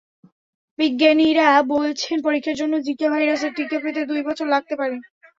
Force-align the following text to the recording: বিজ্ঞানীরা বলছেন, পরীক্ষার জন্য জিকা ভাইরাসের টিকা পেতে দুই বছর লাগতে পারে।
বিজ্ঞানীরা 0.79 1.47
বলছেন, 1.73 2.15
পরীক্ষার 2.25 2.59
জন্য 2.61 2.73
জিকা 2.85 3.07
ভাইরাসের 3.13 3.51
টিকা 3.57 3.77
পেতে 3.83 4.01
দুই 4.09 4.21
বছর 4.27 4.45
লাগতে 4.53 4.73
পারে। 4.79 4.95